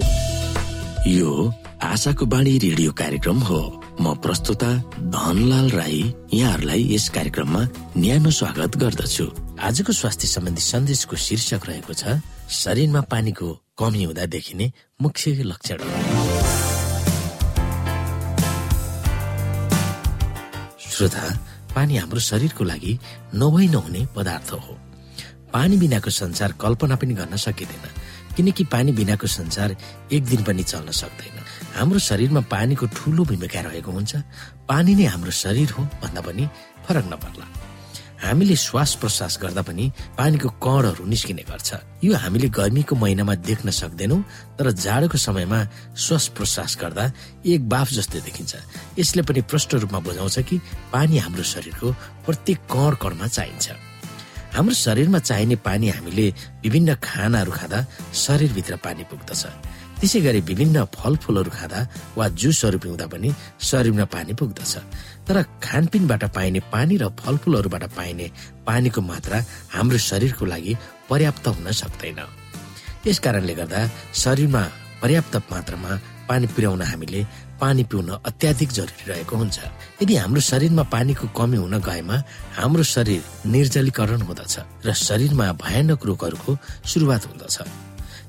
यो 1.07 1.53
आशाको 1.83 2.27
बाणी 2.27 2.59
रेडियो 2.59 2.93
कार्यक्रम 2.93 3.39
हो। 3.39 3.61
म 4.01 4.15
प्रस्तुता 4.15 4.71
धनलाल 5.11 5.69
राई 5.71 6.15
यहाँहरूलाई 6.35 6.95
यस 6.95 7.09
कार्यक्रममा 7.09 7.63
न्यानो 7.97 8.31
स्वागत 8.31 8.77
गर्दछु। 8.77 9.27
आजको 9.61 9.93
स्वास्थ्य 9.93 10.29
सम्बन्धी 10.29 10.63
सन्देशको 10.63 11.17
शीर्षक 11.17 11.63
रहेको 11.69 11.93
छ 11.93 12.05
शरीरमा 12.51 13.01
पानीको 13.11 13.49
कमी 13.79 14.03
हुँदा 14.05 14.25
देखिने 14.27 14.73
मुख्य 15.03 15.33
लक्षण 15.43 15.79
श्रोता 20.91 21.23
पानी 21.75 21.97
हाम्रो 21.97 22.21
शरीरको 22.21 22.65
लागि 22.65 22.99
नभई 23.35 23.69
नहुने 23.69 24.07
पदार्थ 24.17 24.51
हो। 24.53 24.77
पानी 25.53 25.77
बिनाको 25.79 26.11
संसार 26.11 26.53
कल्पना 26.61 26.97
पनि 26.97 27.15
गर्न 27.15 27.37
सकिँदैन 27.37 27.87
किनकि 28.37 28.65
पानी 28.65 28.93
बिनाको 28.93 29.27
संसार 29.27 29.77
एक 30.13 30.25
दिन 30.25 30.43
पनि 30.45 30.63
चल्न 30.63 30.91
सक्दैन। 30.91 31.39
हाम्रो 31.79 31.99
शरीरमा 31.99 32.41
पानीको 32.51 32.87
ठुलो 32.87 33.25
भूमिका 33.25 33.61
रहेको 33.61 33.91
हुन्छ। 33.93 34.17
पानी 34.69 34.95
नै 34.95 35.05
हाम्रो 35.07 35.31
शरीर 35.31 35.71
हो 35.71 35.83
भन्दा 36.03 36.21
पनि 36.21 36.49
फरक 36.89 37.05
नपर्ला। 37.13 37.47
हामीले 38.21 38.57
श्वास 38.57 38.95
प्रश्वास 39.01 39.39
गर्दा 39.43 39.63
पनि 39.65 39.85
पानीको 40.19 40.49
कणहरू 40.61 41.05
निस्किने 41.09 41.43
गर्छ। 41.49 42.05
यो 42.05 42.13
हामीले 42.15 42.49
गर्मीको 42.53 42.95
महिनामा 42.97 43.35
देख्न 43.49 43.71
सक्दैनौँ 43.73 44.21
तर 44.61 44.71
जाडोको 44.77 45.19
समयमा 45.19 45.61
श्वास 45.97 46.25
प्रश्वास 46.37 46.77
गर्दा 46.81 47.05
एक 47.49 47.61
बाफ 47.69 47.89
जस्तै 47.97 48.21
देखिन्छ। 48.21 48.53
यसले 49.01 49.23
पनि 49.25 49.41
प्रष्ट 49.51 49.75
रूपमा 49.81 49.99
बुझाउँछ 50.05 50.39
कि 50.49 50.57
पानी 50.93 51.19
हाम्रो 51.19 51.43
शरीरको 51.43 51.89
प्रत्येक 52.27 52.59
कण 52.69 52.93
कणमा 53.01 53.27
चाहिन्छ। 53.27 53.67
हाम्रो 54.53 54.75
शरीरमा 54.75 55.19
चाहिने 55.19 55.57
पानी 55.65 55.89
हामीले 55.89 56.27
विभिन्न 56.63 56.95
खानाहरू 57.01 57.53
खाँदा 57.53 57.79
शरीरभित्र 58.15 58.77
पानी 58.85 59.05
पुग्दछ। 59.09 59.43
त्यसै 60.01 60.21
गरी 60.21 60.41
विभिन्न 60.41 60.85
फलफुलहरू 60.97 61.51
खाँदा 61.53 61.81
वा 62.17 62.27
जुसहरू 62.33 62.79
पिउँदा 62.81 63.07
पनि 63.07 63.29
शरीरमा 63.61 64.05
पानी 64.09 64.33
पुग्दछ। 64.33 64.73
तर 65.31 65.43
खानपिनबाट 65.63 66.25
पाइने 66.35 66.61
पानी 66.75 66.97
र 66.99 67.09
फलफुलहरूबाट 67.15 67.85
पाइने 67.95 68.27
पानीको 68.67 69.01
मात्रा 69.01 69.39
हाम्रो 69.71 69.99
शरीरको 70.11 70.45
लागि 70.45 70.73
पर्याप्त 71.11 71.47
हुन 71.47 71.71
सक्दैन। 71.71 72.19
यस 73.07 73.19
कारणले 73.23 73.55
गर्दा 73.55 73.81
शरीरमा 74.23 74.63
पर्याप्त 75.03 75.37
मात्रामा 75.53 75.93
पानी 76.29 76.47
पुर्याउन 76.51 76.83
हामीले 76.83 77.21
पानी 77.63 77.83
पिउन 77.87 78.09
अत्याधिक 78.27 78.71
जरुरी 78.79 79.05
रहेको 79.07 79.37
हुन्छ। 79.37 79.59
यदि 80.03 80.15
हाम्रो 80.17 80.41
शरीरमा 80.51 80.83
पानीको 80.91 81.27
कमी 81.39 81.57
हुन 81.63 81.79
गएमा 81.79 82.17
हाम्रो 82.59 82.83
शरीर 82.83 83.23
निर्जलीकरण 83.55 84.21
हुँदछ 84.27 84.55
र 84.87 84.93
शरीरमा 85.07 85.47
भयानक 85.63 86.01
रोगहरूको 86.11 86.59
सुरुवात 86.91 87.23
हुँदछ। 87.31 87.57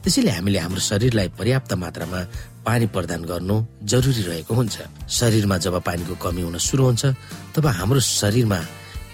त्यसैले 0.06 0.32
हामीले 0.38 0.60
हाम्रो 0.60 0.82
शरीरलाई 0.82 1.28
पर्याप्त 1.40 1.74
मात्रामा 1.82 2.20
पानी 2.65 2.86
प्रदान 2.93 3.21
गर्नु 3.26 3.56
जरुरी 3.84 4.24
रहेको 4.24 4.54
हुन्छ। 4.54 4.78
शरीरमा 5.10 5.58
जब 5.58 5.76
पानीको 5.82 6.15
कमी 6.15 6.41
हुन 6.41 6.58
सुरु 6.58 6.84
हुन्छ 6.86 7.06
तब 7.56 7.65
हाम्रो 7.67 8.00
शरीरमा 8.00 8.60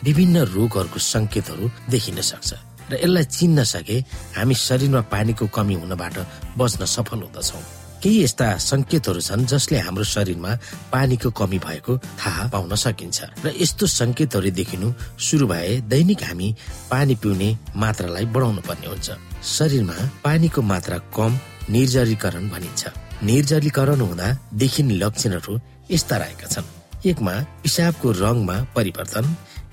विभिन्न 0.04 0.38
रोगहरूको 0.56 1.00
संकेतहरू 1.00 1.66
देखिन 1.90 2.22
सक्छ। 2.22 2.54
र 2.92 2.94
यसलाई 3.04 3.24
चिन्न 3.24 3.64
सके 3.64 3.98
हामी 4.38 4.56
शरीरमा 4.56 5.02
पानीको 5.12 5.48
कमी 5.48 5.76
हुनबाट 5.76 6.16
बच्न 6.58 6.86
सफल 6.86 7.20
हुँदछौँ। 7.26 7.64
केही 7.98 8.24
यस्ता 8.24 8.48
संकेतहरू 8.62 9.22
छन् 9.22 9.46
जसले 9.50 9.78
हाम्रो 9.82 10.04
शरीरमा 10.06 10.52
पानीको 10.94 11.30
कमी 11.34 11.60
भएको 11.60 11.98
थाहा 11.98 12.48
पाउन 12.54 12.76
सकिन्छ। 12.76 13.20
र 13.44 13.54
यस्तो 13.58 13.86
संकेतहरू 13.90 14.50
देखिनु 14.54 14.88
सुरु 15.18 15.48
भए 15.48 15.82
दैनिक 15.90 16.24
हामी 16.24 16.48
पानी 16.92 17.16
पिउने 17.18 17.50
मात्रालाई 17.76 18.26
बढाउनु 18.30 18.62
पर्ने 18.62 18.88
हुन्छ। 18.88 19.08
शरीरमा 19.44 19.98
पानीको 20.24 20.62
मात्रा 20.62 20.98
कम 21.18 21.32
निर्जलीकरण 21.74 22.50
भनिन्छ। 22.50 23.07
निर्जलीकरण 23.24 24.00
हुँदा 24.00 24.28
देखिने 24.54 24.96
लक्षणहरू 24.96 25.60
यस्ता 25.92 26.18
रहेका 26.18 26.48
छन्। 26.48 26.66
एकमा 27.10 27.34
पिसाबको 27.64 28.12
रङमा 28.12 28.56
परिवर्तन। 28.76 29.26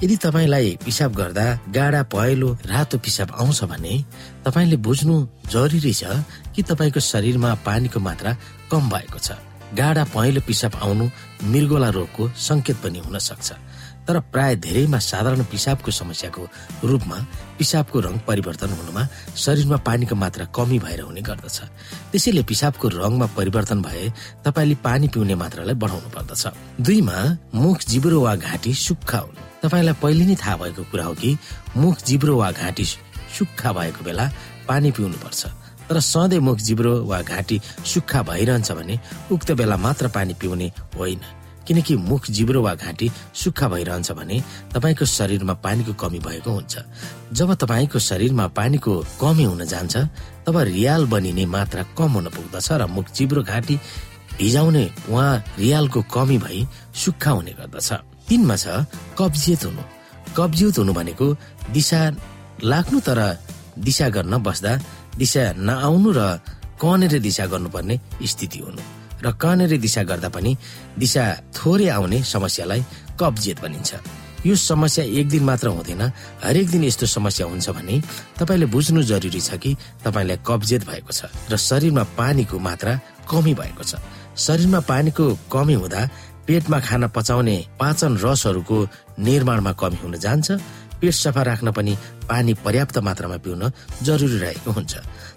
यदि 0.02 0.16
तपाईँलाई 0.16 0.78
पिसाब 0.84 1.14
गर्दा 1.14 1.46
गाडा 1.74 2.02
पहेँलो 2.12 2.48
रातो 2.66 2.98
पिसाब 2.98 3.32
आउँछ 3.40 3.64
भने 3.64 3.94
तपाईँले 4.44 4.76
बुझ्नु 4.76 5.14
जरुरी 5.52 5.92
छ 5.92 6.04
कि 6.54 6.62
तपाईँको 6.62 7.00
शरीरमा 7.00 7.54
पानीको 7.66 8.00
मात्रा 8.00 8.36
कम 8.70 8.88
भएको 8.90 9.18
छ। 9.18 9.38
गाडा 9.74 10.04
पहेँलो 10.14 10.40
पिसाब 10.46 10.74
आउनु 10.82 11.08
मृगोला 11.44 11.88
रोगको 11.88 12.28
संकेत 12.38 12.76
पनि 12.84 12.98
हुन 12.98 13.18
सक्छ। 13.18 13.52
तर 14.08 14.18
प्राय 14.32 14.56
धेरैमा 14.56 14.98
साधारण 14.98 15.42
पिसाबको 15.50 15.90
समस्याको 15.90 16.42
रूपमा 16.84 17.18
पिसाबको 17.58 18.00
रङ 18.00 18.18
परिवर्तन 18.26 18.70
हुनुमा 18.70 19.06
शरीरमा 19.36 19.76
पानीको 19.80 20.14
मात्रा 20.14 20.44
कमी 20.54 20.78
भएर 20.78 21.00
हुने 21.00 21.20
गर्दछ। 21.20 21.58
त्यसैले 22.12 22.42
पिसाबको 22.44 22.88
रङमा 22.88 23.26
परिवर्तन 23.36 23.82
भए 23.82 24.12
तपाईँले 24.44 24.74
पानी 24.84 25.08
पिउने 25.08 25.34
मात्रालाई 25.34 25.74
बढाउनु 25.74 26.08
पर्दछ। 26.12 26.42
दुईमा 26.80 27.16
मुख 27.54 27.78
जिब्रो 27.88 28.20
वा 28.20 28.34
घाँटी 28.36 28.74
सुक्खा 28.76 29.18
हुनु। 29.18 29.40
तपाईँलाई 29.62 29.94
पहिले 30.02 30.24
नै 30.26 30.36
थाहा 30.36 30.56
भएको 30.56 30.82
कुरा 30.92 31.04
हो 31.04 31.14
कि 31.14 31.36
मुख 31.76 32.04
जिब्रो 32.04 32.36
वा 32.36 32.50
घाँटी 32.52 32.84
सुक्खा 32.84 33.72
भएको 33.72 34.04
बेला 34.04 34.30
पानी 34.68 34.90
पिउनु 34.92 35.16
पर्छ 35.24 35.46
तर 35.88 36.00
सधैँ 36.00 36.40
मुख 36.40 36.58
जिब्रो 36.58 36.92
वा 37.04 37.20
घाँटी 37.22 37.60
सुक्खा 37.84 38.22
भइरहन्छ 38.22 38.72
भने 38.72 38.98
उक्त 39.32 39.52
बेला 39.52 39.76
मात्र 39.76 40.08
पानी 40.08 40.34
पिउने 40.40 40.68
होइन। 40.96 41.20
किनकि 41.66 41.96
मुख 41.96 42.30
जिब्रो 42.30 42.62
वा 42.62 42.74
घाँटी 42.74 43.10
सुक्खा 43.34 43.68
भइरहन्छ 43.68 44.12
भने 44.12 44.40
तपाईँको 44.74 45.04
शरीरमा 45.04 45.54
पानीको 45.64 45.92
कमी 45.96 46.18
भएको 46.20 46.50
हुन्छ। 46.50 46.74
जब 47.32 47.54
तपाईँको 47.54 47.98
शरीरमा 47.98 48.46
पानीको 48.58 48.92
कमी 49.20 49.44
हुन 49.44 49.64
जान्छ 49.64 49.96
तब 50.46 50.56
रियाल 50.70 51.06
बनिने 51.06 51.44
मात्रा 51.46 51.82
कम 51.98 52.12
हुन 52.16 52.28
पुग्दछ 52.36 52.68
र 52.72 52.86
मुख 52.86 53.12
जिब्रो 53.16 53.42
घाँटी 53.42 53.76
भिजाउने 54.38 54.84
उहाँ 55.08 55.44
रियालको 55.58 56.00
कमी 56.14 56.38
भई 56.38 56.66
सुक्खा 56.94 57.30
हुने 57.30 57.52
गर्दछ। 57.58 57.92
तिनमा 58.28 58.56
छ 58.56 58.66
कब्जियत 59.18 59.64
हुनु। 59.64 59.82
कब्जियत 60.36 60.78
हुनु 60.78 60.92
भनेको 60.92 61.26
दिशा 61.72 62.00
लाग्नु 62.64 63.00
तर 63.06 63.20
दिशा 63.78 64.08
गर्न 64.08 64.34
बस्दा 64.42 64.72
दिशा 65.18 65.44
नआउनु 65.58 66.10
र 66.16 66.20
कनेर 66.82 67.18
दिशा 67.20 67.46
गर्नुपर्ने 67.46 68.00
स्थिति 68.22 68.58
हुनु। 68.58 68.82
र 69.24 69.32
कनेर 69.40 69.72
दिशा 69.80 70.02
गर्दा 70.04 70.28
पनि 70.28 70.56
दिशा 70.98 71.24
थोरै 71.56 71.88
आउने 71.88 72.22
समस्यालाई 72.22 72.84
कब्जियत 73.20 73.60
भनिन्छ। 73.64 73.94
यो 74.44 74.54
समस्या 74.54 75.04
एक 75.04 75.28
दिन 75.28 75.44
मात्र 75.44 75.68
हुँदैन। 75.72 76.02
हरेक 76.44 76.68
दिन 76.70 76.84
यस्तो 76.84 77.06
समस्या 77.08 77.46
हुन्छ 77.46 77.70
भने 77.70 77.96
तपाईँले 78.36 78.66
बुझ्नु 78.68 79.02
जरुरी 79.02 79.40
छ 79.40 79.56
कि 79.56 79.72
तपाईँलाई 80.04 80.38
कब्जियत 80.44 80.82
भएको 80.84 81.12
छ 81.12 81.32
र 81.48 81.56
शरीरमा 81.56 82.04
पानीको 82.12 82.58
मात्रा 82.58 82.92
कमी 83.24 83.54
भएको 83.56 83.82
छ। 83.82 83.96
शरीरमा 84.36 84.80
पानीको 84.84 85.24
कमी 85.48 85.74
हुँदा 85.80 86.00
पेटमा 86.44 86.78
खाना 86.80 87.06
पचाउने 87.08 87.56
पाचन 87.80 88.20
रसहरूको 88.20 88.78
निर्माणमा 89.24 89.72
कमी 89.80 89.98
हुन 90.04 90.14
जान्छ 90.20 90.48
पेट 91.04 91.12
सफा 91.12 91.42
राख्न 91.44 91.68
पनि 91.76 91.92
पानी 92.24 92.52
पर्याप्त 92.64 92.98
मात्रामा 93.04 93.36
पिउन 93.44 93.62
जरुरी 94.02 94.38
रहेको 94.40 94.70
हुन्छ। 94.72 94.92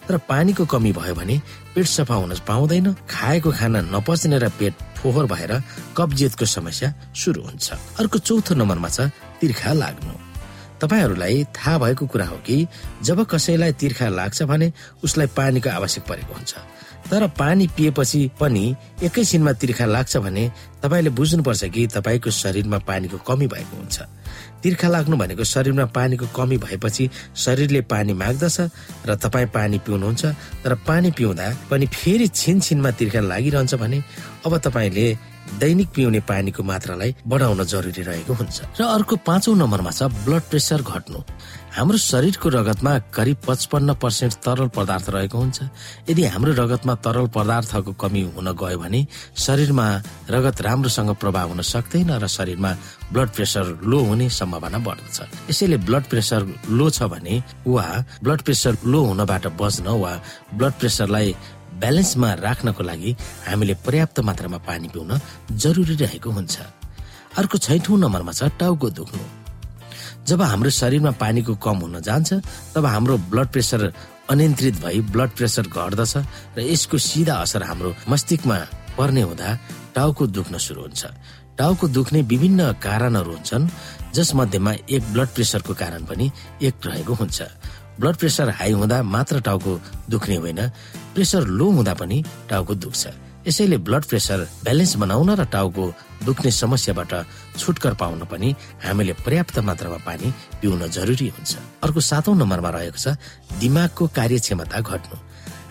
तर 0.07 0.17
पानीको 0.23 0.63
कमी 0.63 0.91
भयो 0.95 1.15
भने 1.15 1.35
पेट 1.75 1.85
सफा 1.85 2.15
हुन 2.15 2.31
पाउँदैन 2.47 2.87
खाएको 3.11 3.51
खाना 3.51 3.81
नपच्ने 3.91 4.37
र 4.39 4.47
पेट 4.55 4.73
फोहोर 5.03 5.25
भएर 5.27 5.51
कब्जियतको 5.91 6.45
समस्या 6.47 6.93
सुरु 7.11 7.41
हुन्छ। 7.43 7.99
अर्को 7.99 8.17
चौथो 8.19 8.55
नम्बरमा 8.55 8.89
छ 8.89 9.11
तिर्खा 9.43 9.73
लाग्नु। 9.75 10.15
तपाईँहरूलाई 10.79 11.43
थाहा 11.51 11.77
भएको 11.83 12.07
कुरा 12.07 12.25
हो 12.25 12.37
कि 12.47 12.67
जब 13.03 13.27
कसैलाई 13.27 13.73
तिर्खा 13.75 14.07
लाग्छ 14.07 14.43
भने 14.47 14.71
उसलाई 15.03 15.27
पानीको 15.35 15.69
आवश्यक 15.69 16.03
परेको 16.07 16.33
हुन्छ। 16.33 16.53
तर 17.11 17.27
पानी 17.39 17.67
पिएपछि 17.67 18.19
पनि 18.39 18.75
एकैछिनमा 19.03 19.51
तिर्खा 19.61 19.85
लाग्छ 19.85 20.17
भने 20.17 20.43
तपाईँले 20.83 21.09
बुझ्नुपर्छ 21.09 21.63
कि 21.63 21.87
तपाईँको 21.87 22.31
शरीरमा 22.31 22.77
पानीको 22.83 23.17
कमी 23.27 23.47
भएको 23.47 23.77
हुन्छ। 23.77 23.97
तिर्खा 24.63 24.87
लाग्नु 24.87 25.17
भनेको 25.17 25.43
शरीरमा 25.43 25.85
पानीको 25.95 26.27
कमी 26.35 26.57
भएपछि 26.57 27.09
शरीरले 27.35 27.81
पानी 27.87 28.13
माग्दछ 28.13 28.59
र 29.07 29.15
तपाईँ 29.15 29.47
पानी 29.55 29.77
पिउनुहुन्छ 29.79 30.25
तर 30.63 30.75
पानी 30.87 31.11
पिउँदा 31.11 31.47
पनि 31.71 31.85
फेरि 31.87 32.27
छिन 32.27 32.59
छिनमा 32.59 32.91
तिर्खा 32.91 33.21
लागिरहन्छ 33.21 33.73
भने 33.75 34.03
अब 34.45 34.57
तपाईँले 34.57 35.07
दैनिक 35.59 35.89
पिउने 35.95 36.19
पानीको 36.27 36.63
मात्रालाई 36.63 37.15
बढाउन 37.27 37.63
जरुरी 37.63 38.01
रहेको 38.03 38.33
हुन्छ। 38.33 38.57
र 38.79 38.83
अर्को 38.83 39.15
पाँचौं 39.23 39.55
नम्बरमा 39.55 39.91
छ 39.91 40.03
ब्लड 40.27 40.43
प्रेसर 40.51 40.81
घट्नु। 40.83 41.19
हाम्रो 41.77 41.97
शरीरको 42.01 42.49
रगतमा 42.49 42.91
करिब 43.13 43.37
पचपन्न 43.45 43.93
पर्सेन्ट 44.01 44.33
तरल 44.41 44.67
पदार्थ 44.73 45.09
रहेको 45.13 45.37
हुन्छ। 45.37 45.57
यदि 46.09 46.23
हाम्रो 46.25 46.51
रगतमा 46.57 46.93
तरल 47.05 47.27
पदार्थको 47.29 47.93
कमी 48.01 48.21
हुन 48.33 48.49
गयो 48.57 48.77
भने 48.81 49.05
शरीरमा 49.37 49.85
रगत 50.25 50.61
राम्रोसँग 50.65 51.13
प्रभाव 51.21 51.47
हुन 51.53 51.61
सक्दैन 51.61 52.17
र 52.17 52.25
शरीरमा 52.25 52.71
ब्लड 53.13 53.29
प्रेसर 53.29 53.65
लो 53.85 53.99
हुने 54.09 54.25
सम्भावना 54.25 54.77
बढ्दछ। 54.81 55.53
यसैले 55.53 55.77
ब्लड 55.85 56.03
प्रेसर 56.09 56.41
लो 56.65 56.89
छ 56.89 57.13
भने 57.13 57.35
वा 57.69 57.85
ब्लड 58.25 58.41
प्रेसर 58.41 58.73
लो 58.89 58.99
हुनबाट 59.13 59.45
बच्न 59.61 59.87
वा 60.01 60.13
ब्लड 60.57 60.73
प्रेसरलाई 60.81 61.35
ब्यालेन्समा 61.77 62.33
राख्नको 62.41 62.83
लागि 62.89 63.15
हामीले 63.47 63.73
पर्याप्त 63.85 64.19
मात्रामा 64.25 64.59
पानी 64.65 64.87
पिउन 64.89 65.21
जरुरी 65.61 65.95
रहेको 66.01 66.29
हुन्छ। 66.31 66.55
अर्को 67.37 67.57
छैठौँ 67.61 67.97
नम्बरमा 68.01 68.33
छ 68.33 68.49
टाउको 68.57 68.89
दुख्नु। 68.97 69.25
जब 70.27 70.41
हाम्रो 70.41 70.69
शरीरमा 70.69 71.11
पानीको 71.23 71.55
कम 71.55 71.77
हुन 71.83 72.01
जान्छ 72.03 72.33
तब 72.75 72.85
हाम्रो 72.85 73.17
ब्लड 73.31 73.47
प्रेसर 73.47 73.81
अनियन्त्रित 74.29 74.75
भई 74.83 74.99
ब्लड 75.13 75.31
प्रेसर 75.37 75.67
घट्दछ 75.71 76.13
र 76.57 76.59
यसको 76.61 76.97
सिधा 76.99 77.35
असर 77.43 77.63
हाम्रो 77.63 77.95
मस्तिष्कमा 78.09 78.57
पर्ने 78.97 79.21
हुँदा 79.21 79.49
टाउको 79.95 80.27
दुख्न 80.27 80.57
सुरु 80.57 80.81
हुन्छ। 80.81 81.05
टाउको 81.57 81.87
दुख्ने 81.87 82.21
विभिन्न 82.21 82.61
कारणहरू 82.83 83.31
हुन्छन् 83.31 83.69
जसमध्येमा 84.13 84.71
एक 84.89 85.03
ब्लड 85.13 85.29
प्रेसरको 85.35 85.73
कारण 85.73 86.03
पनि 86.05 86.25
एक 86.61 86.75
रहेको 86.85 87.13
हुन्छ। 87.13 87.41
ब्लड 87.99 88.15
प्रेसर 88.15 88.49
हाई 88.59 88.71
हुँदा 88.71 89.01
मात्र 89.03 89.39
टाउको 89.47 89.79
दुख्ने 90.09 90.35
होइन 90.43 90.61
प्रेसर 91.15 91.47
लो 91.49 91.69
हुँदा 91.71 91.93
पनि 91.93 92.17
टाउको 92.49 92.75
दुख्छ। 92.75 93.03
यसैले 93.47 93.77
ब्लड 93.79 94.03
प्रेसर 94.05 94.39
ब्यालेन्स 94.63 94.95
बनाउन 94.99 95.29
र 95.39 95.43
टाउको 95.47 95.83
दुख्ने 96.27 96.51
समस्याबाट 96.51 97.11
छुटकर 97.57 97.93
पाउन 97.95 98.27
पनि 98.27 98.49
हामीले 98.83 99.13
पर्याप्त 99.23 99.59
मात्रामा 99.63 99.99
पानी 100.03 100.27
पिउन 100.59 100.87
जरुरी 100.91 101.27
हुन्छ। 101.31 101.53
अर्को 101.83 101.99
सातौं 102.01 102.35
नम्बरमा 102.35 102.69
रहेको 102.75 102.99
छ 102.99 103.15
दिमागको 103.55 104.03
कार्यक्षमता 104.11 104.79
घट्नु। 104.83 105.15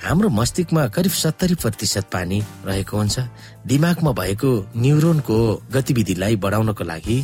हाम्रो 0.09 0.29
मस्तिष्कमा 0.33 0.83
करिब 0.97 1.13
सत्तरी 1.13 1.55
प्रतिशत 1.61 2.05
पानी 2.09 2.39
रहेको 2.65 2.97
हुन्छ। 2.97 3.17
दिमागमा 3.69 4.13
भएको 4.13 4.51
न्युरोनको 4.73 5.37
गतिविधिलाई 5.69 6.37
बढाउनको 6.41 6.85
लागि 6.85 7.19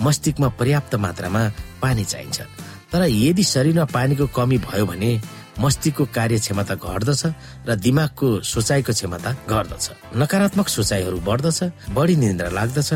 मस्तिष्कमा 0.00 0.48
पर्याप्त 0.56 0.94
मात्रामा 0.96 1.42
पानी 1.82 2.04
चाहिन्छ। 2.04 2.40
तर 2.88 3.02
यदि 3.04 3.44
शरीरमा 3.44 3.84
पानीको 3.92 4.26
कमी 4.32 4.58
भयो 4.64 4.86
भने 4.86 5.10
मस्तिष्कको 5.60 6.04
कार्य 6.16 6.38
क्षमता 6.38 6.74
घट्दछ 6.74 7.22
र 7.68 7.74
दिमागको 7.84 8.28
सोचाइको 8.42 8.92
क्षमता 8.92 9.30
घट्दछ। 9.48 9.84
नकारात्मक 10.16 10.68
सोचाइहरू 10.68 11.18
बढ्दछ 11.28 11.60
बढी 11.96 12.16
निन्द्रा 12.16 12.48
लाग्दछ 12.58 12.90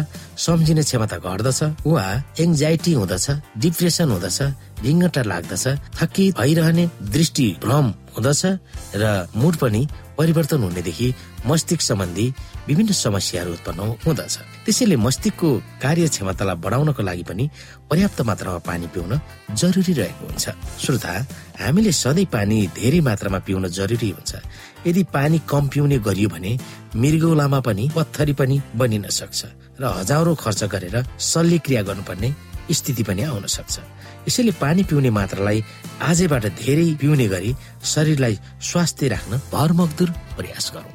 सम्झिने 0.47 0.83
क्षमता 0.83 1.17
घट्दछ 1.19 1.61
वा 1.87 2.05
एङ्जाइटी 2.41 2.93
हुँदछ 2.93 3.27
डिप्रेसन 3.63 4.09
हुँदछ 4.11 4.39
ढिङ्गटा 4.83 5.23
लाग्दछ 5.33 5.65
थकित 5.99 6.39
भइरहने 6.41 6.85
दृष्टि 7.15 7.47
भ्रम 7.63 7.87
हुँदछ 8.17 8.43
र 8.97 9.05
मुड 9.37 9.55
पनि 9.63 9.87
परिवर्तन 10.19 10.63
हुनेदेखि 10.63 11.09
मस्तिष्क 11.47 11.83
सम्बन्धी 11.91 12.27
विभिन्न 12.69 12.93
समस्याहरू 13.05 13.53
उत्पन्न 13.53 13.81
हुँदछ। 14.07 14.35
त्यसैले 14.65 14.97
मस्तिष्कको 14.97 15.49
कार्य 15.83 16.09
क्षमतालाई 16.09 16.57
बढाउनको 16.65 17.03
लागि 17.05 17.25
पनि 17.29 17.45
पर्याप्त 17.91 18.21
मात्रामा 18.29 18.59
पानी 18.65 18.87
पिउन 18.95 19.13
जरुरी 19.61 19.93
रहेको 19.93 20.25
हुन्छ। 20.25 20.45
श्रोता 20.81 21.13
हामीले 21.61 21.93
सधैँ 21.93 22.25
पानी 22.33 22.57
धेरै 22.73 23.01
मात्रामा 23.09 23.39
पिउन 23.45 23.69
जरुरी 23.69 24.11
हुन्छ। 24.17 24.33
यदि 24.87 25.03
पानी 25.13 25.39
कम 25.45 25.69
पिउने 25.69 25.99
गरियो 26.01 26.29
भने 26.29 26.53
मृगौलामा 26.97 27.61
पनि 27.61 27.85
पत्थरी 27.97 28.33
पनि 28.41 28.57
बनिन 28.81 29.05
सक्छ 29.13 29.41
र 29.81 29.85
हजारौं 29.99 30.35
खर्च 30.35 30.65
गरेर 30.73 30.97
शल्यक्रिया 31.21 31.83
गर्नुपर्ने 31.89 32.29
स्थिति 32.73 33.03
पनि 33.05 33.23
आउन 33.29 33.47
सक्छ। 33.47 33.75
यसैले 34.29 34.53
पानी 34.61 34.83
पिउने 34.89 35.11
मात्रालाई 35.13 35.59
आजैबाट 36.09 36.45
धेरै 36.57 36.89
पिउने 37.01 37.27
गरी 37.29 37.55
शरीरलाई 37.85 38.39
स्वास्थ्य 38.71 39.09
राख्न 39.13 39.33
भरमकदुर 39.53 40.11
प्रयास 40.37 40.73
गरौँ। 40.75 40.93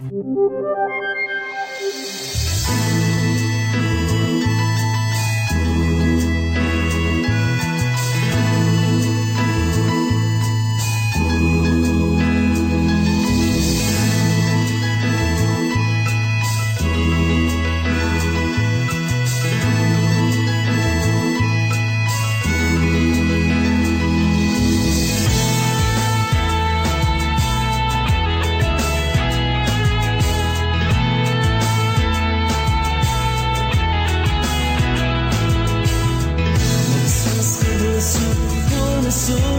soon. 39.19 39.59